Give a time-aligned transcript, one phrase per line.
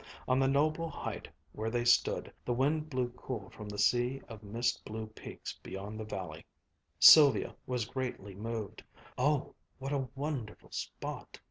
[0.27, 4.41] On the noble height where they stood, the wind blew cool from the sea of
[4.41, 6.43] mist blue peaks beyond the valley.
[6.99, 8.81] Sylvia was greatly moved.
[9.15, 11.37] "Oh, what a wonderful spot!"